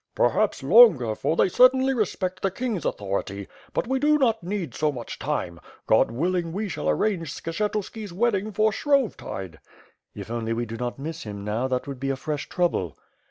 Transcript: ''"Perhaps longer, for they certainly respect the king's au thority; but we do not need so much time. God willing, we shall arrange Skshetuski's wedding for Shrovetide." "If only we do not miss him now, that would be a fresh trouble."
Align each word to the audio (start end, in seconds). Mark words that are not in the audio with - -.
''"Perhaps 0.15 0.63
longer, 0.63 1.13
for 1.13 1.35
they 1.35 1.47
certainly 1.47 1.93
respect 1.93 2.41
the 2.41 2.49
king's 2.49 2.87
au 2.87 2.91
thority; 2.91 3.47
but 3.71 3.85
we 3.85 3.99
do 3.99 4.17
not 4.17 4.41
need 4.41 4.73
so 4.73 4.91
much 4.91 5.19
time. 5.19 5.59
God 5.85 6.09
willing, 6.09 6.53
we 6.53 6.67
shall 6.69 6.89
arrange 6.89 7.31
Skshetuski's 7.31 8.11
wedding 8.11 8.51
for 8.51 8.71
Shrovetide." 8.71 9.59
"If 10.15 10.31
only 10.31 10.53
we 10.53 10.65
do 10.65 10.75
not 10.75 10.97
miss 10.97 11.21
him 11.21 11.43
now, 11.45 11.67
that 11.67 11.85
would 11.85 11.99
be 11.99 12.09
a 12.09 12.15
fresh 12.15 12.49
trouble." 12.49 12.97